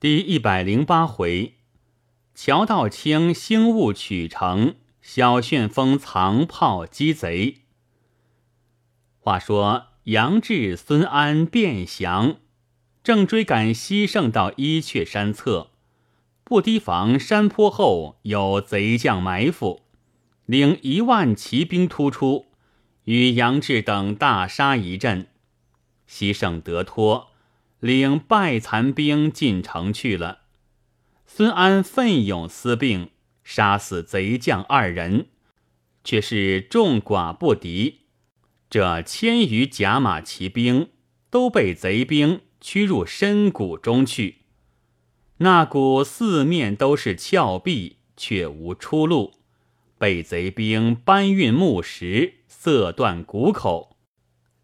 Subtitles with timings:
[0.00, 1.54] 第一百零八回，
[2.32, 7.62] 乔道清兴物取城，小旋风藏炮击贼。
[9.18, 12.36] 话说杨志、孙安、卞祥
[13.02, 15.72] 正追赶西胜到伊阙山侧，
[16.44, 19.82] 不提防山坡后有贼将埋伏，
[20.46, 22.46] 领一万骑兵突出，
[23.02, 25.26] 与杨志等大杀一阵。
[26.06, 27.30] 西胜得脱。
[27.80, 30.40] 领败残兵进城去了。
[31.26, 33.10] 孙安奋勇私并，
[33.44, 35.26] 杀死贼将二人，
[36.02, 38.00] 却是众寡不敌。
[38.70, 40.88] 这千余甲马骑兵
[41.30, 44.38] 都被贼兵驱入深谷中去。
[45.38, 49.34] 那谷四面都是峭壁，却无出路，
[49.96, 53.96] 被贼兵搬运木石，塞断谷口。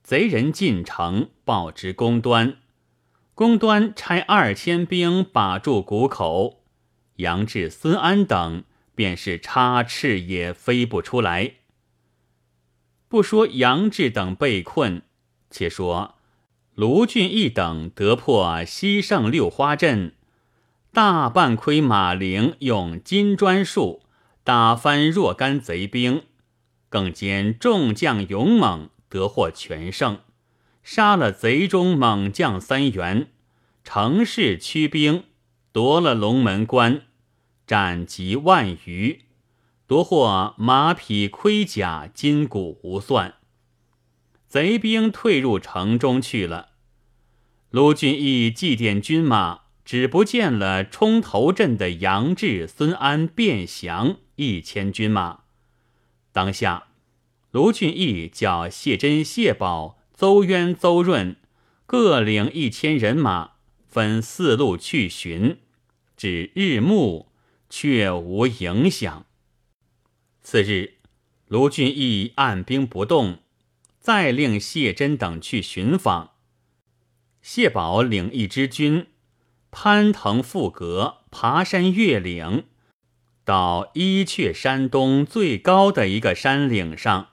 [0.02, 2.56] 贼人进城报之公端。
[3.34, 6.62] 公端差二千兵把住谷口，
[7.16, 8.62] 杨志、孙安等
[8.94, 11.54] 便是插翅也飞不出来。
[13.08, 15.02] 不说杨志等被困，
[15.50, 16.14] 且说
[16.74, 20.14] 卢俊义等得破西胜六花阵，
[20.92, 24.02] 大半盔马陵用金砖术
[24.44, 26.22] 打翻若干贼兵，
[26.88, 30.20] 更兼众将勇猛，得获全胜。
[30.84, 33.28] 杀了贼中猛将三员，
[33.82, 35.24] 乘势驱兵
[35.72, 37.02] 夺了龙门关，
[37.66, 39.22] 斩及万余，
[39.86, 43.34] 夺获马匹盔甲金鼓无算。
[44.46, 46.68] 贼兵退入城中去了。
[47.70, 55.40] 卢俊义祭奠军马，只不见了冲头阵的杨志、孙安、卞祥一千军马。
[56.30, 56.88] 当下，
[57.50, 59.98] 卢俊义叫谢珍、谢宝。
[60.16, 61.36] 邹渊、邹润
[61.86, 63.54] 各领一千人马，
[63.88, 65.58] 分四路去寻，
[66.16, 67.32] 至日暮
[67.68, 69.26] 却无影响。
[70.40, 70.94] 次日，
[71.48, 73.40] 卢俊义按兵不动，
[73.98, 76.34] 再令谢珍等去寻访。
[77.42, 79.08] 谢宝领一支军，
[79.72, 82.64] 攀藤附阁，爬山越岭，
[83.44, 87.30] 到伊阙山东最高的一个山岭上，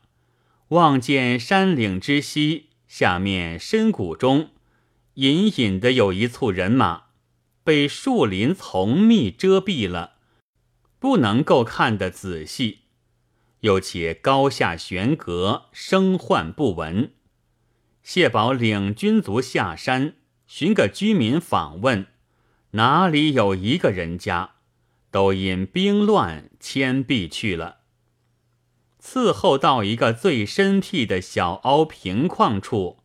[0.69, 2.70] 望见山岭之西。
[2.91, 4.49] 下面深谷中，
[5.13, 7.03] 隐隐的有一簇人马，
[7.63, 10.15] 被树林丛密遮蔽了，
[10.99, 12.79] 不能够看得仔细。
[13.61, 17.13] 又且高下悬隔，声唤不闻。
[18.03, 20.15] 谢宝领军卒下山，
[20.45, 22.07] 寻个居民访问，
[22.71, 24.55] 哪里有一个人家，
[25.09, 27.77] 都因兵乱迁避去了。
[29.03, 32.99] 伺候到一个最深僻的小凹平旷处，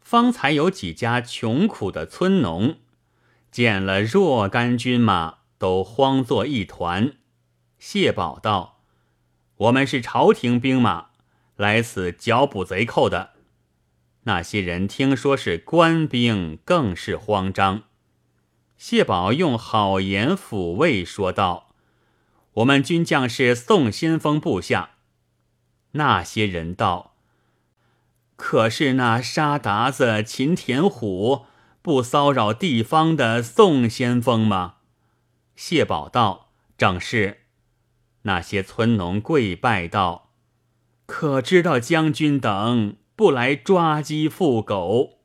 [0.00, 2.78] 方才有几家穷苦的村农，
[3.50, 7.12] 见了若干军马，都慌作一团。
[7.78, 8.80] 谢宝道
[9.56, 11.10] ：“我们是朝廷兵马，
[11.54, 13.30] 来此剿捕贼寇的。”
[14.24, 17.84] 那些人听说是官兵，更是慌张。
[18.76, 21.74] 谢宝用好言抚慰说道
[22.54, 24.90] ：“我们军将是宋先锋部下。”
[25.92, 27.14] 那些人道
[28.36, 31.46] ：“可是那沙达子、秦田虎
[31.82, 34.76] 不骚扰地方的宋先锋吗？”
[35.54, 37.40] 谢宝道：“正是。”
[38.22, 40.30] 那些村农跪拜道
[41.06, 45.18] ：“可知道将军等不来抓鸡缚狗？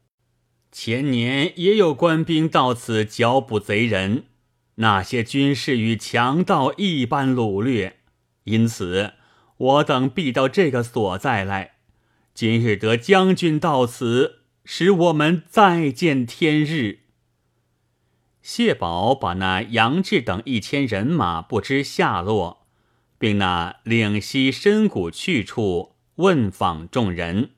[0.72, 4.26] 前年也有官兵到此剿捕贼人，
[4.76, 8.00] 那些军士与强盗一般掳掠，
[8.44, 9.14] 因此。”
[9.58, 11.74] 我等必到这个所在来。
[12.34, 17.00] 今日得将军到此，使我们再见天日。
[18.42, 22.68] 谢宝把那杨志等一千人马不知下落，
[23.18, 27.50] 并那岭西深谷去处问访众人，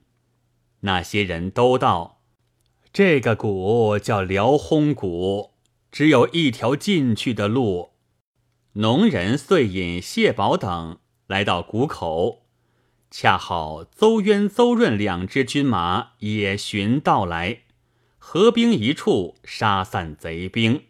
[0.79, 2.21] 那些人都道：
[2.93, 5.51] 这个谷叫辽轰谷，
[5.91, 7.91] 只有一条进去的路。
[8.73, 10.99] 农人遂引谢宝等。
[11.29, 12.41] 来到谷口，
[13.11, 17.59] 恰好邹渊、邹润两支军马也寻到来，
[18.17, 20.85] 合兵一处，杀散贼兵，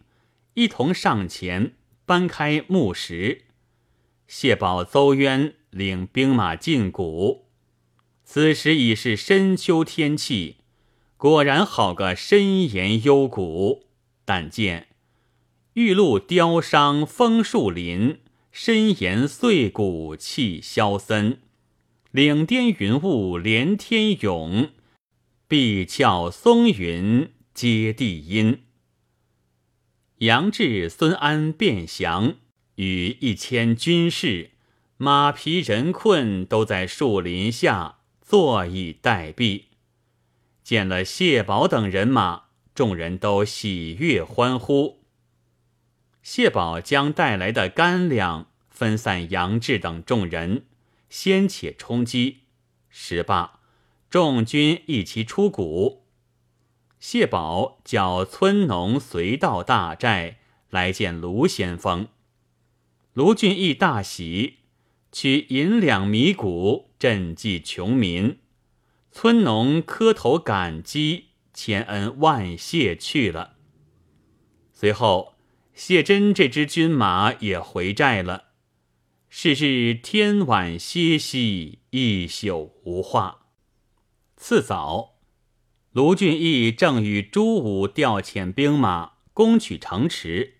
[0.53, 1.73] 一同上前
[2.05, 3.47] 搬开木石。
[4.27, 7.49] 谢宝、邹渊领兵马进谷，
[8.23, 10.59] 此时已是深秋天气，
[11.17, 13.87] 果然好个深岩幽谷。
[14.23, 14.87] 但见
[15.73, 18.19] 玉露凋伤枫树林。
[18.51, 21.41] 深岩碎骨气萧森，
[22.11, 24.69] 岭巅云雾连天涌，
[25.47, 28.63] 碧峭松云接地阴。
[30.17, 32.35] 杨志、孙安、卞祥
[32.75, 34.51] 与一千军士，
[34.97, 39.65] 马匹人困，都在树林下坐以待毙。
[40.63, 42.43] 见了谢宝等人马，
[42.75, 44.98] 众人都喜悦欢呼。
[46.21, 50.65] 谢宝将带来的干粮分散杨志等众人，
[51.09, 52.39] 先且充饥，
[52.89, 53.59] 十八，
[54.09, 56.05] 众军一齐出谷。
[56.99, 60.39] 谢宝叫村农随到大寨
[60.69, 62.09] 来见卢先锋，
[63.13, 64.57] 卢俊义大喜，
[65.11, 68.39] 取银两米谷赈济穷民。
[69.11, 73.55] 村农磕头感激，千恩万谢去了。
[74.73, 75.35] 随后，
[75.81, 78.47] 谢珍这支军马也回寨了。
[79.29, 83.45] 是日天晚歇息，一宿无话。
[84.35, 85.13] 次早。
[85.93, 90.55] 卢俊义正与朱武调遣兵马攻取城池，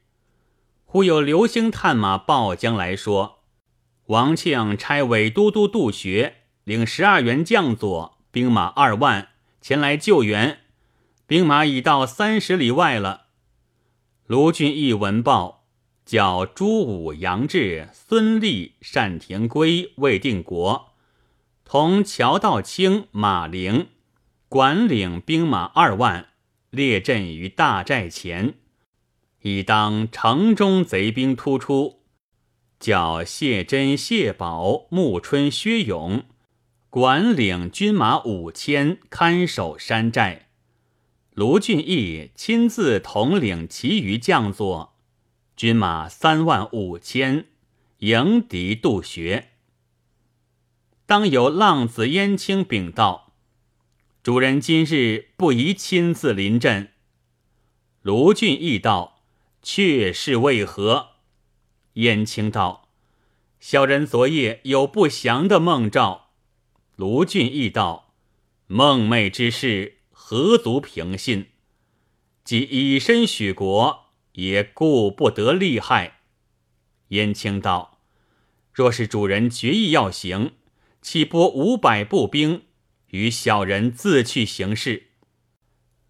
[0.86, 3.44] 忽有流星探马报将来说
[4.07, 9.27] ：“王庆差伪都督杜学领十二员将佐，兵马二万
[9.60, 10.62] 前来救援，
[11.27, 13.25] 兵马已到三十里外了。”
[14.29, 15.65] 卢俊义闻报，
[16.05, 20.91] 叫朱武、杨志、孙立、单廷圭、魏定国
[21.65, 23.87] 同乔道清、马陵。
[24.47, 26.27] 管领兵马二万，
[26.69, 28.53] 列阵于大寨前，
[29.41, 32.03] 以当城中贼兵突出。
[32.79, 36.25] 叫谢珍、谢宝、穆春、薛勇
[36.91, 40.48] 管领军马五千，看守山寨。
[41.39, 44.94] 卢俊义亲自统领其余将佐，
[45.56, 47.45] 军马三万五千，
[48.00, 49.51] 迎敌渡穴。
[51.06, 53.31] 当有浪子燕青禀道。
[54.21, 56.91] 主人今日不宜亲自临阵。
[58.01, 59.21] 卢俊义道
[59.63, 61.12] ：“却是为何？”
[61.95, 62.89] 燕青道
[63.62, 66.31] ：“小人昨夜有不祥的梦兆。”
[66.97, 68.12] 卢俊义道
[68.68, 69.98] ：“梦寐之事，
[70.31, 71.47] 何足凭信？
[72.43, 76.19] 即以身许国，也顾不得利害。”
[77.09, 77.97] 燕青道
[78.71, 80.51] ：“若是主人决意要行，
[81.01, 82.61] 岂拨五百步兵？”
[83.09, 85.07] 与小人自去行事。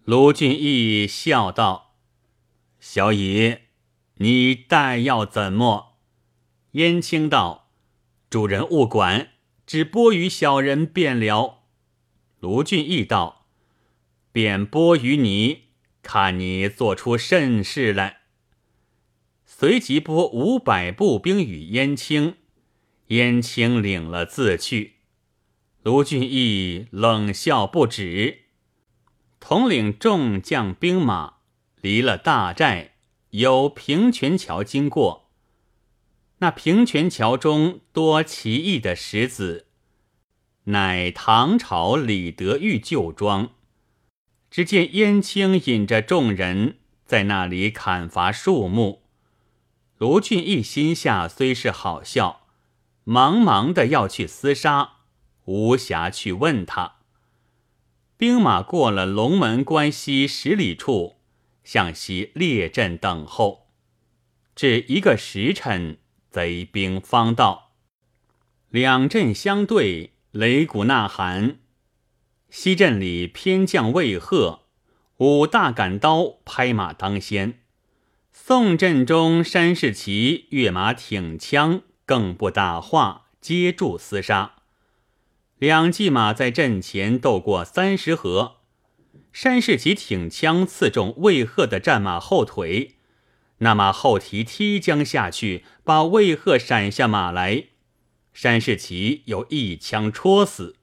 [0.03, 1.95] 卢俊义笑道
[2.81, 3.59] ：“小乙，
[4.15, 5.95] 你待要怎么？”
[6.75, 7.71] 燕青道
[8.29, 9.29] ：“主人勿管，
[9.65, 11.63] 只拨与小人便了。”
[12.41, 13.37] 卢俊义道
[14.31, 15.63] ：“便拨与你，
[16.01, 18.17] 看你做出甚事来。”
[19.45, 22.35] 随即拨五百步兵与燕青，
[23.07, 24.95] 燕青领了自去。
[25.81, 28.43] 卢俊义冷笑不止，
[29.39, 31.35] 统领众将兵马
[31.81, 32.95] 离了大寨，
[33.31, 35.29] 由平泉桥经过。
[36.39, 39.67] 那平泉桥中多奇异的石子，
[40.65, 43.51] 乃唐朝李德裕旧庄。
[44.51, 49.03] 只见燕青引着众人在那里砍伐树木。
[49.97, 52.47] 卢俊义心下虽是好笑，
[53.03, 54.93] 忙忙的要去厮杀。
[55.45, 56.97] 无暇去问他。
[58.17, 61.15] 兵马过了龙门关西十里处，
[61.63, 63.67] 向西列阵等候。
[64.55, 65.97] 至一个时辰，
[66.29, 67.71] 贼兵方到，
[68.69, 71.59] 两阵相对，擂鼓呐喊。
[72.49, 74.61] 西阵里偏将魏贺，
[75.17, 77.53] 舞大杆刀，拍马当先；
[78.31, 84.55] 宋阵中山士奇跃马挺枪，更不打话，接住厮杀。
[85.59, 88.55] 两骑马在阵前斗过三十合，
[89.31, 92.95] 山士奇挺枪刺中魏贺的战马后腿，
[93.59, 97.65] 那马后蹄踢将下去，把魏贺闪下马来，
[98.33, 100.77] 山士奇有一枪戳死。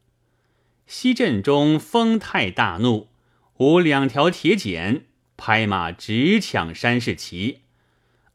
[0.86, 3.08] 西阵中风太大怒，
[3.56, 5.04] 舞两条铁剪，
[5.36, 7.62] 拍马直抢山士奇，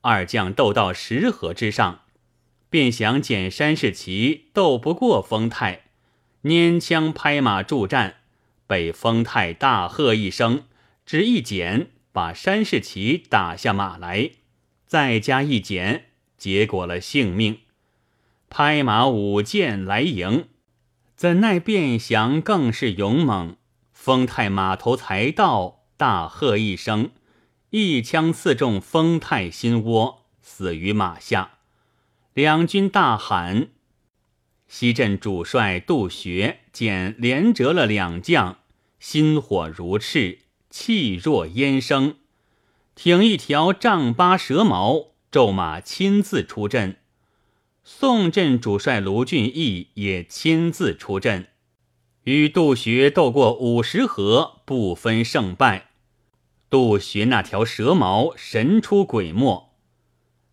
[0.01, 2.01] 二将斗到十合之上，
[2.69, 5.83] 便想见山士奇斗不过风太。
[6.43, 8.15] 拈枪拍马助战，
[8.67, 10.63] 被丰泰大喝一声，
[11.05, 14.31] 只一剪，把山士奇打下马来，
[14.85, 17.59] 再加一剪，结果了性命。
[18.49, 20.45] 拍马舞剑来迎，
[21.21, 23.55] 怎奈卞祥更是勇猛，
[23.93, 27.11] 丰泰马头才到，大喝一声，
[27.69, 31.59] 一枪刺中丰泰心窝，死于马下。
[32.33, 33.67] 两军大喊。
[34.67, 38.57] 西镇主帅杜学见连折了两将，
[38.99, 40.39] 心火如炽，
[40.71, 42.15] 气若烟生，
[42.95, 46.97] 挺一条丈八蛇矛，骤马亲自出阵。
[47.93, 51.49] 宋镇主帅卢俊义也亲自出阵，
[52.23, 55.89] 与杜学斗过五十合，不分胜败。
[56.69, 59.73] 杜学那条蛇矛神出鬼没。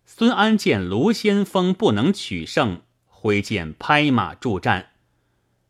[0.05, 4.89] 孙安见卢先锋不能取胜，挥剑拍马助战。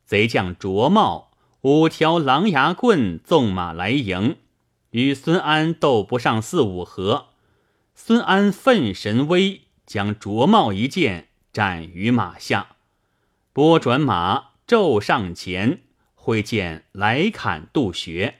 [0.03, 4.37] 贼将卓茂五条狼牙棍纵马来迎，
[4.89, 7.27] 与孙安斗不上四五合。
[7.93, 11.28] 孙安奋神威，将卓茂一剑
[11.59, 12.77] 斩于马下，
[13.51, 15.81] 拨转马骤上前，
[16.15, 18.35] 挥剑来砍杜学。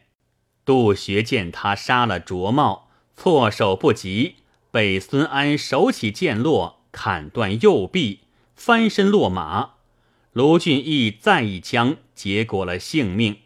[0.63, 4.35] 杜学见他杀了卓茂，措手不及，
[4.71, 8.21] 被孙安手起剑落，砍断右臂，
[8.55, 9.71] 翻身落马。
[10.31, 13.39] 卢俊义再一枪，结果了性命。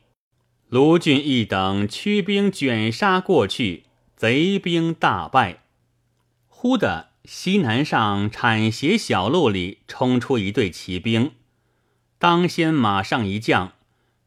[0.70, 5.64] 卢俊义等驱兵卷杀过去，贼兵大败。
[6.48, 11.32] 忽的西南上铲斜小路里冲出一队骑兵，
[12.20, 13.72] 当先马上一将，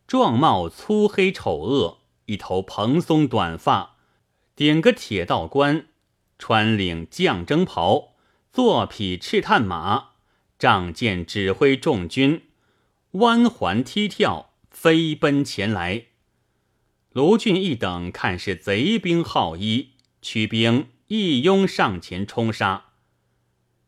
[0.07, 3.97] 壮貌粗黑丑恶，一头蓬松短发，
[4.55, 5.89] 顶个铁道冠，
[6.39, 8.15] 穿领将征袍，
[8.51, 10.13] 坐匹赤炭马，
[10.59, 12.45] 仗剑指挥众军。
[13.13, 16.07] 弯环踢跳，飞奔前来。
[17.13, 19.91] 卢俊义等看是贼兵好衣，
[20.23, 22.86] 驱兵一拥上前冲杀。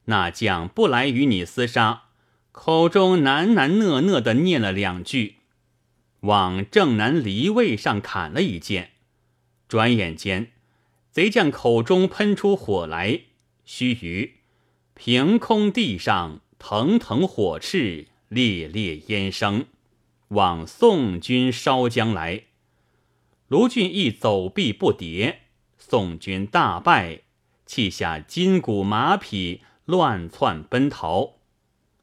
[0.09, 2.05] 那将不来与你厮杀，
[2.53, 5.37] 口中喃喃讷讷的念了两句，
[6.21, 8.91] 往正南离位上砍了一剑。
[9.69, 10.53] 转眼间，
[11.11, 13.21] 贼将口中喷出火来，
[13.65, 14.33] 须臾，
[14.95, 18.07] 凭空地上腾腾火炽。
[18.29, 19.65] 烈烈烟生，
[20.29, 22.43] 往宋军烧将来。
[23.47, 25.37] 卢俊义走避不迭，
[25.79, 27.23] 宋军大败，
[27.65, 31.39] 弃下金鼓马匹，乱窜奔逃。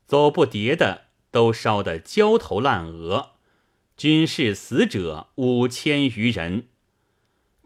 [0.08, 3.34] 走不迭的都烧得焦头烂额，
[3.96, 6.70] 军士死者五千余人。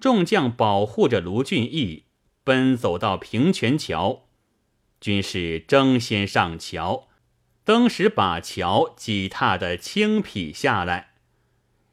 [0.01, 2.03] 众将保护着卢俊义，
[2.43, 4.25] 奔走到平泉桥，
[4.99, 7.07] 军士争先上桥。
[7.63, 11.13] 登时把桥挤踏的青匹下来，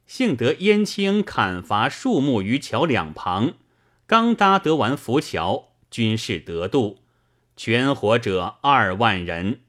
[0.05, 3.53] 幸得燕青砍伐树木于桥两旁，
[4.05, 6.99] 刚搭得完浮桥，军士得渡，
[7.57, 9.59] 全活者二万人。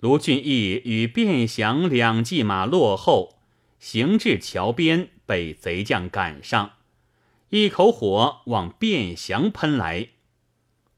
[0.00, 3.38] 卢俊义与卞祥两骑马落后，
[3.78, 6.72] 行至桥边，被贼将赶上，
[7.48, 10.08] 一口火往卞祥喷来，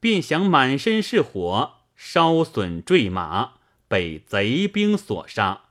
[0.00, 3.52] 卞祥满身是火，烧损坠马。
[3.88, 5.64] 被贼兵所杀，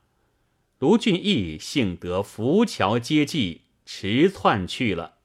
[0.77, 5.15] 卢俊义幸得浮桥接济，驰窜去了。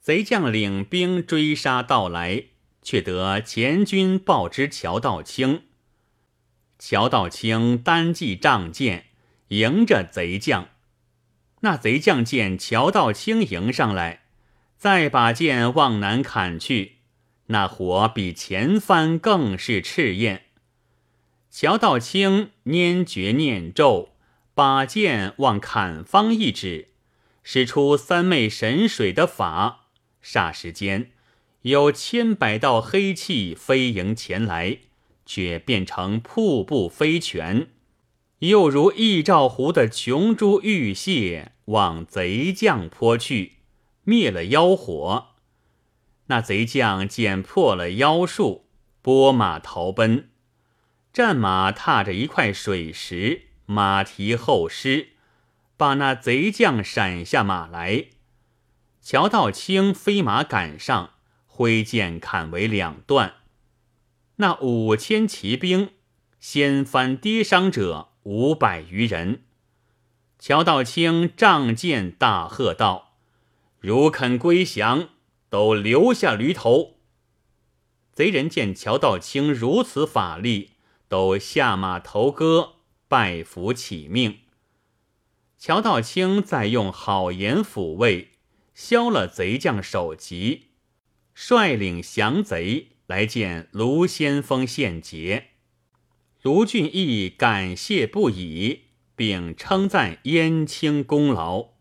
[0.00, 2.44] 贼将领兵追杀到来，
[2.86, 5.64] 却得前军报知乔道清。
[6.78, 9.06] 乔道清单骑仗剑
[9.48, 10.68] 迎着贼将，
[11.62, 14.26] 那贼将见乔道清迎上来，
[14.78, 16.98] 再把剑往南砍去，
[17.46, 20.44] 那火比前番更是炽焰。
[21.50, 24.10] 乔道清拈诀念咒，
[24.54, 26.90] 把剑往砍方一指，
[27.42, 29.88] 使出三昧神水的法。
[30.22, 31.10] 霎时间，
[31.66, 34.78] 有千百道黑气飞迎前来，
[35.24, 37.70] 却变成瀑布飞泉，
[38.38, 43.54] 又如一兆湖的琼珠玉屑往贼将泼去，
[44.04, 45.30] 灭了妖火。
[46.26, 48.68] 那贼将见破了妖术，
[49.02, 50.28] 拨马逃奔。
[51.12, 55.08] 战马踏着一块水石，马蹄后失，
[55.76, 58.04] 把那贼将闪下马来。
[59.02, 61.14] 乔道清飞马赶上，
[61.56, 63.36] 挥剑砍为两段。
[64.36, 65.92] 那五千骑兵
[66.38, 69.44] 先翻跌伤者五百余人。
[70.38, 73.16] 乔道清仗剑大喝道
[73.80, 75.08] ：“如肯归降，
[75.48, 76.98] 都留下驴头。”
[78.12, 80.72] 贼人见乔道清如此法力。
[81.08, 84.40] 都下马投戈，拜服起命。
[85.56, 88.32] 乔道清再用好言抚慰，
[88.74, 90.70] 消了贼将首级，
[91.38, 95.48] 率领降贼来见卢先锋献捷。
[96.40, 101.72] 卢俊义感谢不已，并称赞燕青功劳。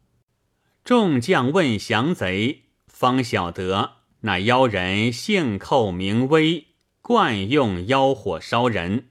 [0.83, 6.65] 众将问降贼，方晓得那妖人姓寇名威，
[7.01, 9.07] 惯用妖火烧人。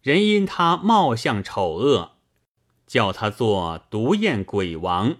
[0.00, 2.12] 人因他貌相丑恶，
[2.86, 5.16] 叫他做独焰鬼王。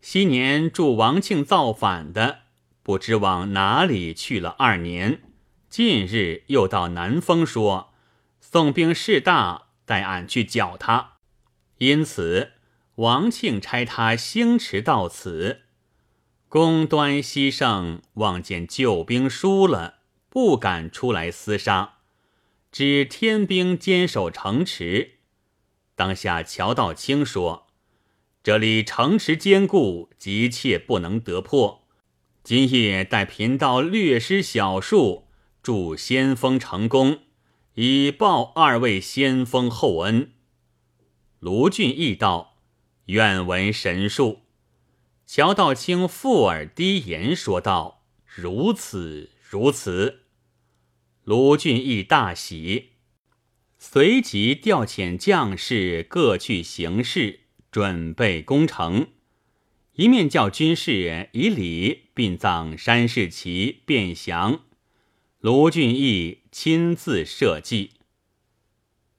[0.00, 2.38] 昔年助王庆造反的，
[2.82, 5.22] 不知往哪里去了二年。
[5.68, 7.92] 近日又到南丰说，
[8.40, 11.18] 宋兵势大，待俺去剿他。
[11.78, 12.52] 因此
[12.96, 15.60] 王庆差他星驰到此。
[16.48, 21.98] 公端西胜望见救兵输了，不敢出来厮杀，
[22.72, 25.18] 只天兵坚守城池。
[25.94, 27.68] 当下乔道清说
[28.42, 31.79] ：“这里城池坚固，急切不能得破。
[32.42, 35.26] 今夜待贫道略施小术。”
[35.62, 37.18] 祝先锋成功，
[37.74, 40.32] 以报二位先锋厚恩。
[41.38, 42.56] 卢俊义道
[43.12, 44.40] ：“愿闻神术。”
[45.26, 50.22] 乔道清附耳低言说道：“如此，如此。”
[51.24, 52.92] 卢俊义大喜，
[53.78, 59.08] 随即调遣将士各去行事，准备攻城。
[60.00, 64.60] 一面叫军士以礼殡葬山世奇、便降。
[65.40, 67.90] 卢俊义亲自设计。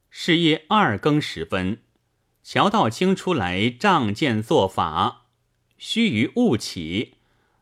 [0.10, 1.84] 是夜二更时分，
[2.42, 5.28] 乔道清出来仗剑作法，
[5.78, 7.14] 须臾雾起，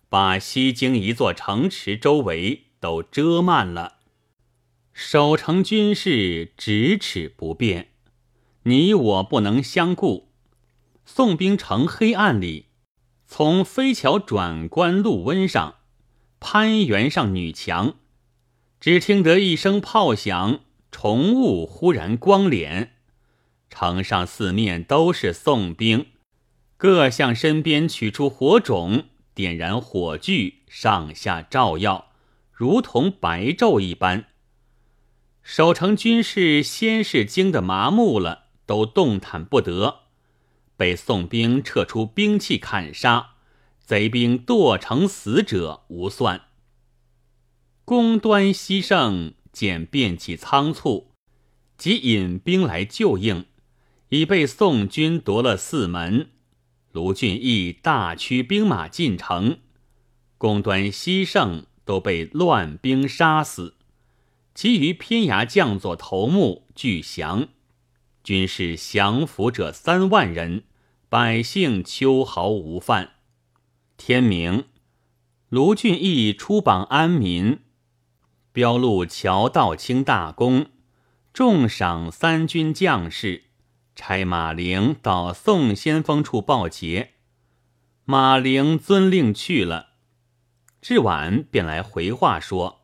[0.07, 3.97] 把西京一座城池周围都遮漫了。
[4.93, 7.89] 守城军士咫尺不变，
[8.63, 10.29] 你我不能相顾。
[11.03, 12.67] 宋兵城黑暗里，
[13.31, 15.75] 从飞桥转关路温上
[16.39, 17.93] 攀援上女墙。
[18.79, 22.93] 只听得一声炮响，重雾忽然光脸，
[23.69, 26.07] 城上四面都是宋兵，
[26.75, 29.03] 各向身边取出火种，
[29.36, 32.07] 点燃火炬，上下照耀，
[32.51, 34.25] 如同白昼一般。
[35.43, 40.00] 守城军士先是惊得麻木了，都动弹不得，
[40.79, 43.31] 被宋兵撤出兵器砍杀，
[43.81, 46.43] 贼兵剁成死者无算。
[47.83, 51.12] 公端西胜见变起仓促，
[51.77, 53.45] 即引兵来救应，
[54.08, 56.30] 已被宋军夺了四门。
[56.93, 59.60] 卢俊义大驱兵马进城，
[60.38, 63.75] 公端西胜都被乱兵杀死，
[64.56, 67.49] 其余偏衙将佐头目俱降，
[68.23, 70.63] 军士降服者三万人，
[71.12, 73.13] 百姓秋毫无犯。
[73.98, 74.65] 天明，
[75.50, 77.62] 卢俊义出榜安民。
[78.52, 80.67] 标录乔道清大功，
[81.34, 83.45] 重赏三军将士，
[83.95, 87.13] 差马陵到宋先锋处报捷。
[88.06, 89.93] 马陵遵令去了。
[90.80, 92.82] 至晚便来回话说，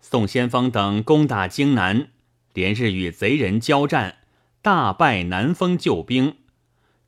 [0.00, 2.10] 宋先锋等攻打荆南，
[2.54, 4.18] 连日与贼人交战，
[4.60, 6.36] 大败南丰救兵，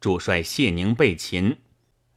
[0.04, 1.56] 主帅谢宁被擒。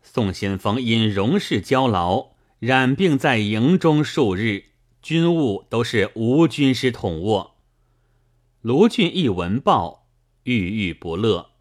[0.01, 4.65] 宋先锋因荣事交劳，染病在营中数日。
[5.01, 7.55] 军务都是吴军师统握。
[8.59, 10.09] 卢俊义闻报，
[10.43, 11.51] 郁郁不乐，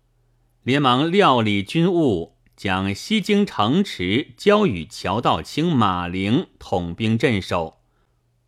[0.64, 7.76] 连忙料理军务，将西京城池交与乔道清、马陵统兵镇守。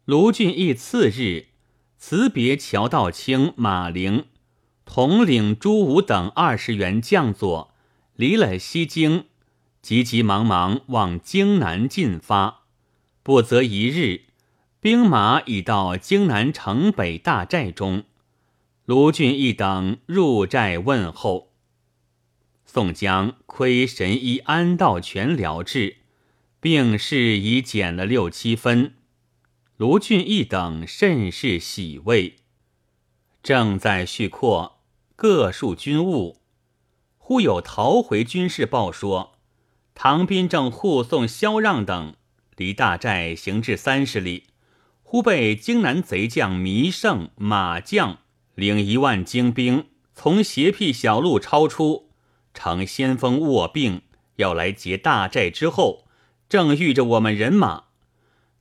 [0.04, 1.50] 卢俊义次日
[1.96, 4.24] 辞别乔道清、马陵，
[4.84, 7.67] 统领朱武等二十员将佐，
[8.18, 9.26] 离了西京，
[9.80, 12.64] 急急忙忙往京南进发。
[13.22, 14.22] 不则一日。
[14.80, 18.04] 兵马已到京南城北大寨中，
[18.84, 21.52] 卢俊义等入寨问候。
[22.64, 25.98] 宋江亏神医安道全疗治，
[26.60, 28.94] 病势已减了六七分。
[29.76, 32.36] 卢俊义等甚是喜慰，
[33.44, 34.80] 正在叙阔
[35.14, 36.37] 各数军务，
[37.28, 39.34] 忽有逃回军士报说，
[39.94, 42.14] 唐斌正护送萧让等
[42.56, 44.44] 离大寨行至三十里。
[45.02, 48.20] 忽被荆南贼将弥胜、马将
[48.54, 52.08] 领一万精兵从斜僻小路超出，
[52.54, 54.00] 乘先锋卧病
[54.36, 56.06] 要来劫大寨之后，
[56.48, 57.84] 正遇着我们人马。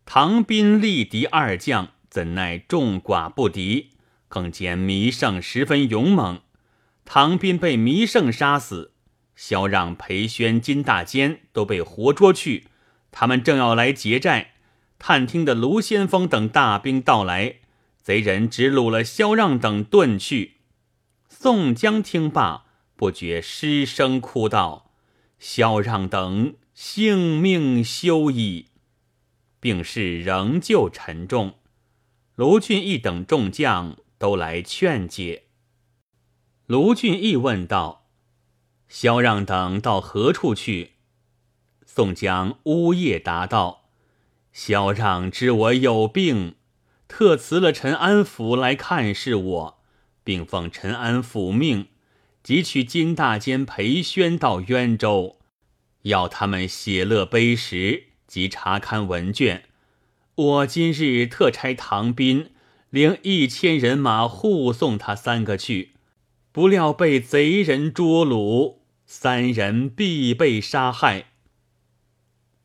[0.06, 3.92] 唐兵力敌二将，怎奈众寡不敌，
[4.28, 6.42] 更见弥胜十分勇猛。
[7.10, 8.92] 唐兵被弥胜杀死，
[9.34, 12.68] 萧让、裴宣、金大坚都被活捉去。
[13.12, 14.56] 他们正要来劫寨。
[15.00, 17.60] 探听的卢先锋等大兵到来，
[18.02, 20.58] 贼人只掳了萧让等遁去。
[21.30, 22.66] 宋江听罢，
[22.98, 24.92] 不觉失声哭道
[25.40, 28.66] ：“萧让等性命休矣！”
[29.62, 31.54] 病势仍旧沉重。
[32.36, 35.44] 卢俊义等众将都来劝解。
[36.68, 38.10] 卢俊义问道
[38.90, 40.96] ：“萧让等到何处去？”
[41.88, 43.86] 宋江呜咽答道。
[44.52, 46.56] 萧让知我有病，
[47.08, 49.80] 特辞了陈安府来看视我，
[50.26, 51.88] 并奉陈安府命，
[52.44, 55.40] 即取金大监裴宣到渊州，
[56.02, 59.64] 要他们写乐碑石及查勘文卷。
[60.36, 62.52] 我今日特差唐斌
[62.90, 65.94] 领一千人马护送他三个去，
[66.58, 71.28] 不料被贼人捉虏，三人必被杀害。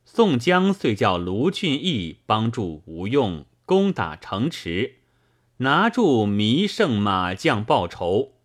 [0.07, 4.95] 宋江遂叫卢俊义帮助吴用攻打城池，
[5.59, 8.37] 拿住弥胜马将报仇。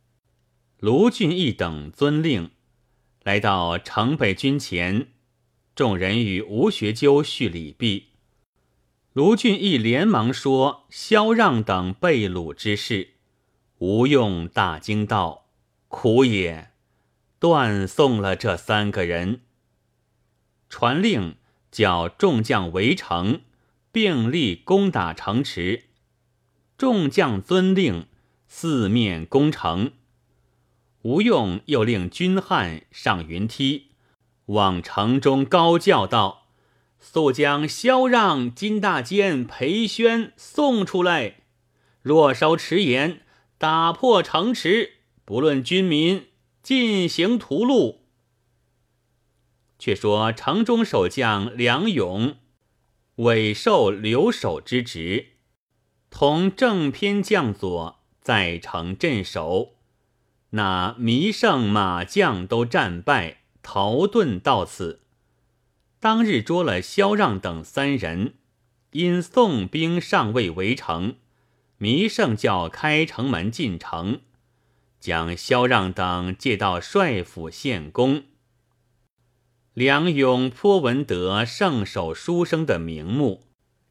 [0.82, 2.52] 卢俊义等遵令，
[3.24, 5.14] 来到城北军前，
[5.74, 8.08] 众人与吴学究叙礼毕。
[9.14, 13.12] 卢俊义连忙说：“萧让等被掳之事。”
[13.80, 15.46] 吴用大惊道
[15.88, 16.72] ：“苦也！”
[17.40, 19.42] 断送了这三个人。
[20.70, 21.36] 传令
[21.72, 23.42] 叫众将围城，
[23.92, 25.84] 并力攻打城池。
[26.78, 28.08] 众将遵令，
[28.48, 29.92] 四面攻城。
[31.04, 33.92] 吴用又令军汉上云梯，
[34.48, 36.48] 往城中高叫道。
[37.00, 41.42] 速将萧让、金大坚、裴宣送出来！
[42.02, 43.22] 若稍迟延，
[43.60, 46.28] 打破城池，不论军民，
[46.62, 47.98] 进行屠戮。
[49.80, 52.36] 却说城中守将梁勇，
[53.16, 55.30] 委受留守之职，
[56.12, 59.74] 同正偏将佐在城镇守。
[60.52, 65.02] 那弥胜马将都战败，逃遁到此。
[66.00, 68.36] 当日捉了萧让等三人，
[68.92, 71.16] 因宋兵尚未围城，
[71.80, 74.22] 弥胜叫开城门进城，
[75.00, 78.24] 将萧让等借到帅府献功。
[79.74, 83.44] 梁勇颇闻得圣手书生的名目，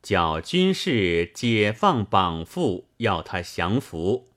[0.03, 4.31] 叫军士解放绑缚，要他降服。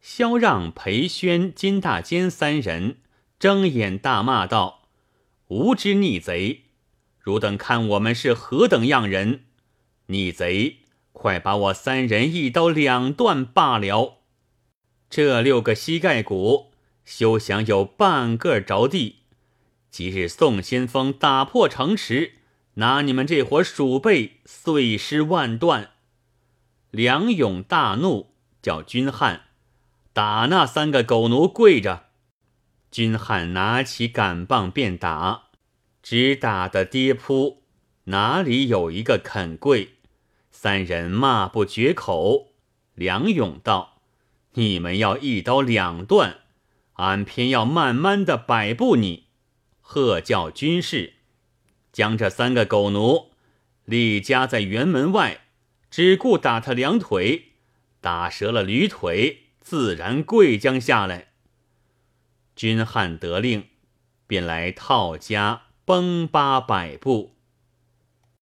[0.00, 2.98] 萧让、裴宣、金大坚三人
[3.40, 4.88] 睁眼大骂道
[5.48, 6.62] ：“无知逆贼！”
[7.18, 9.44] 汝等看我们是何等样人？
[10.06, 10.78] 逆贼，
[11.12, 14.18] 快把我三人一刀两断罢了！
[15.08, 16.72] 这六个膝盖骨
[17.04, 19.20] 休想有半个着地。
[19.90, 22.32] 即日宋先锋打破城池，
[22.74, 25.90] 拿你们这伙鼠辈碎尸万段！
[26.90, 29.42] 梁勇大怒，叫军汉
[30.12, 32.06] 打那三个狗奴跪着。
[32.90, 35.44] 军汉拿起杆棒便打。
[36.02, 37.62] 只打得跌扑，
[38.06, 39.98] 哪里有一个肯跪？
[40.62, 42.52] 三人骂不绝口。
[42.94, 44.00] 梁勇道
[44.54, 46.42] ：“你们要一刀两断，
[46.92, 49.24] 俺偏要慢慢的摆布你。”
[49.82, 51.14] 喝叫军士
[51.90, 53.32] 将这三个狗奴
[53.86, 55.40] 立夹在辕门外，
[55.90, 57.54] 只顾打他两腿，
[58.00, 61.32] 打折了驴腿，自然跪将下来。
[62.54, 63.64] 军汉得令，
[64.28, 65.62] 便来套家。
[65.84, 67.34] 崩八百步，